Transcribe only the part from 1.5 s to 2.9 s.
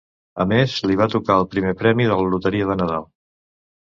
primer premi de la loteria de